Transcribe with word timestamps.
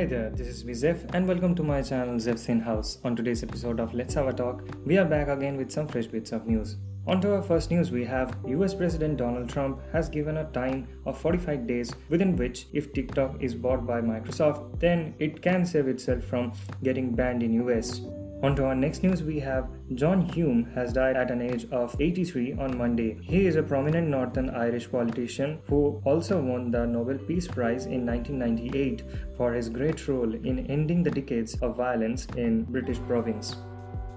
Hey 0.00 0.06
there, 0.06 0.30
this 0.30 0.46
is 0.46 0.64
Vizef 0.64 1.14
and 1.14 1.28
welcome 1.28 1.54
to 1.54 1.62
my 1.62 1.82
channel 1.82 2.14
Zef's 2.14 2.48
In 2.48 2.58
House. 2.58 2.96
On 3.04 3.14
today's 3.14 3.42
episode 3.42 3.78
of 3.78 3.92
Let's 3.92 4.14
Have 4.14 4.28
a 4.28 4.32
Talk, 4.32 4.62
we 4.86 4.96
are 4.96 5.04
back 5.04 5.28
again 5.28 5.58
with 5.58 5.70
some 5.70 5.86
fresh 5.86 6.06
bits 6.06 6.32
of 6.32 6.46
news. 6.46 6.76
On 7.06 7.20
to 7.20 7.34
our 7.34 7.42
first 7.42 7.70
news, 7.70 7.90
we 7.90 8.02
have 8.06 8.34
US 8.46 8.72
President 8.72 9.18
Donald 9.18 9.50
Trump 9.50 9.78
has 9.92 10.08
given 10.08 10.38
a 10.38 10.50
time 10.52 10.88
of 11.04 11.20
45 11.20 11.66
days 11.66 11.92
within 12.08 12.34
which, 12.34 12.66
if 12.72 12.94
TikTok 12.94 13.42
is 13.42 13.54
bought 13.54 13.86
by 13.86 14.00
Microsoft, 14.00 14.80
then 14.80 15.14
it 15.18 15.42
can 15.42 15.66
save 15.66 15.86
itself 15.86 16.24
from 16.24 16.54
getting 16.82 17.14
banned 17.14 17.42
in 17.42 17.52
US. 17.68 18.00
On 18.42 18.56
to 18.56 18.64
our 18.64 18.74
next 18.74 19.02
news, 19.02 19.22
we 19.22 19.38
have 19.40 19.68
John 19.94 20.22
Hume 20.22 20.64
has 20.74 20.94
died 20.94 21.14
at 21.14 21.30
an 21.30 21.42
age 21.42 21.66
of 21.70 21.94
83 22.00 22.54
on 22.54 22.78
Monday. 22.78 23.18
He 23.20 23.46
is 23.46 23.56
a 23.56 23.62
prominent 23.62 24.08
Northern 24.08 24.48
Irish 24.48 24.90
politician 24.90 25.58
who 25.68 26.00
also 26.06 26.40
won 26.40 26.70
the 26.70 26.86
Nobel 26.86 27.18
Peace 27.18 27.46
Prize 27.46 27.84
in 27.84 28.06
1998 28.06 29.02
for 29.36 29.52
his 29.52 29.68
great 29.68 30.08
role 30.08 30.34
in 30.34 30.66
ending 30.70 31.02
the 31.02 31.10
decades 31.10 31.54
of 31.60 31.76
violence 31.76 32.26
in 32.38 32.64
British 32.64 32.98
province. 33.00 33.56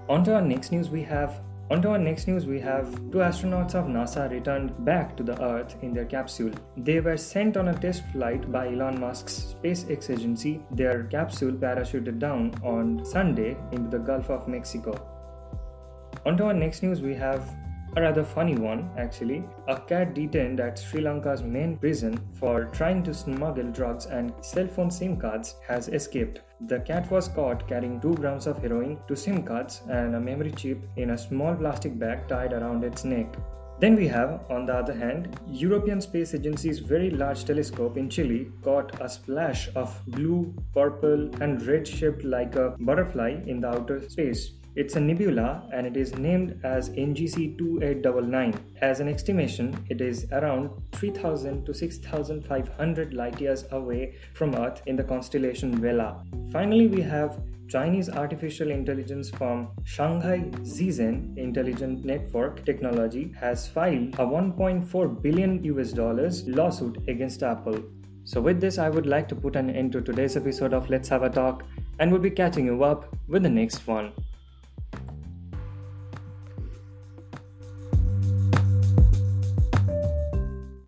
On 0.08 0.24
to 0.24 0.36
our 0.36 0.42
next 0.42 0.72
news, 0.72 0.88
we 0.88 1.02
have 1.02 1.42
on 1.70 1.80
to 1.82 1.90
our 1.90 1.98
next 1.98 2.28
news, 2.28 2.46
we 2.46 2.60
have 2.60 2.94
two 3.10 3.18
astronauts 3.18 3.74
of 3.74 3.86
NASA 3.86 4.30
returned 4.30 4.84
back 4.84 5.16
to 5.16 5.22
the 5.22 5.40
Earth 5.42 5.76
in 5.82 5.94
their 5.94 6.04
capsule. 6.04 6.52
They 6.76 7.00
were 7.00 7.16
sent 7.16 7.56
on 7.56 7.68
a 7.68 7.74
test 7.74 8.02
flight 8.12 8.52
by 8.52 8.68
Elon 8.68 9.00
Musk's 9.00 9.54
SpaceX 9.54 10.10
agency. 10.10 10.60
Their 10.70 11.04
capsule 11.04 11.52
parachuted 11.52 12.18
down 12.18 12.54
on 12.62 13.04
Sunday 13.04 13.56
into 13.72 13.90
the 13.90 13.98
Gulf 13.98 14.28
of 14.28 14.46
Mexico. 14.46 14.92
On 16.26 16.36
to 16.36 16.44
our 16.44 16.54
next 16.54 16.82
news, 16.82 17.00
we 17.00 17.14
have 17.14 17.56
a 17.96 18.00
rather 18.00 18.24
funny 18.24 18.56
one, 18.56 18.90
actually. 18.96 19.44
A 19.68 19.80
cat 19.80 20.14
detained 20.14 20.60
at 20.60 20.78
Sri 20.78 21.00
Lanka's 21.00 21.42
main 21.42 21.76
prison 21.76 22.18
for 22.32 22.64
trying 22.66 23.02
to 23.04 23.14
smuggle 23.14 23.70
drugs 23.70 24.06
and 24.06 24.32
cell 24.40 24.66
phone 24.66 24.90
SIM 24.90 25.16
cards 25.16 25.56
has 25.66 25.88
escaped. 25.88 26.40
The 26.68 26.80
cat 26.80 27.10
was 27.10 27.28
caught 27.28 27.68
carrying 27.68 28.00
2 28.00 28.14
grams 28.14 28.46
of 28.46 28.58
heroin, 28.58 28.98
2 29.08 29.16
SIM 29.16 29.42
cards, 29.42 29.82
and 29.88 30.14
a 30.14 30.20
memory 30.20 30.52
chip 30.52 30.82
in 30.96 31.10
a 31.10 31.18
small 31.18 31.54
plastic 31.54 31.98
bag 31.98 32.26
tied 32.28 32.52
around 32.52 32.84
its 32.84 33.04
neck. 33.04 33.34
Then 33.80 33.96
we 33.96 34.06
have, 34.08 34.40
on 34.50 34.66
the 34.66 34.74
other 34.74 34.94
hand, 34.94 35.36
European 35.48 36.00
Space 36.00 36.32
Agency's 36.32 36.78
very 36.78 37.10
large 37.10 37.44
telescope 37.44 37.96
in 37.96 38.08
Chile 38.08 38.48
caught 38.62 39.00
a 39.00 39.08
splash 39.08 39.68
of 39.74 40.00
blue, 40.06 40.54
purple, 40.72 41.28
and 41.42 41.60
red 41.66 41.86
shaped 41.86 42.24
like 42.24 42.54
a 42.54 42.76
butterfly 42.78 43.40
in 43.46 43.60
the 43.60 43.68
outer 43.68 44.08
space. 44.08 44.52
It's 44.76 44.96
a 44.96 45.00
nebula 45.00 45.68
and 45.72 45.86
it 45.86 45.96
is 45.96 46.16
named 46.16 46.60
as 46.64 46.90
NGC 46.90 47.56
2899. 47.56 48.54
As 48.80 48.98
an 48.98 49.08
estimation, 49.08 49.86
it 49.88 50.00
is 50.00 50.26
around 50.32 50.70
3000 50.92 51.64
to 51.64 51.72
6500 51.72 53.14
light 53.14 53.40
years 53.40 53.66
away 53.70 54.16
from 54.32 54.56
Earth 54.56 54.82
in 54.86 54.96
the 54.96 55.04
constellation 55.04 55.80
Vela. 55.80 56.24
Finally, 56.50 56.88
we 56.88 57.02
have 57.02 57.40
Chinese 57.68 58.10
artificial 58.10 58.72
intelligence 58.72 59.30
firm 59.30 59.68
Shanghai 59.84 60.40
Zhizhen 60.62 61.38
Intelligent 61.38 62.04
Network 62.04 62.64
Technology 62.64 63.32
has 63.38 63.68
filed 63.68 64.14
a 64.14 64.26
1.4 64.26 65.22
billion 65.22 65.62
US 65.64 65.92
dollars 65.92 66.46
lawsuit 66.48 66.98
against 67.06 67.44
Apple. 67.44 67.78
So, 68.24 68.40
with 68.40 68.60
this, 68.60 68.78
I 68.78 68.88
would 68.88 69.06
like 69.06 69.28
to 69.28 69.36
put 69.36 69.54
an 69.54 69.70
end 69.70 69.92
to 69.92 70.00
today's 70.00 70.36
episode 70.36 70.74
of 70.74 70.90
Let's 70.90 71.08
Have 71.10 71.22
a 71.22 71.30
Talk 71.30 71.62
and 72.00 72.10
we'll 72.10 72.20
be 72.20 72.30
catching 72.30 72.66
you 72.66 72.82
up 72.82 73.14
with 73.28 73.44
the 73.44 73.50
next 73.50 73.86
one. 73.86 74.12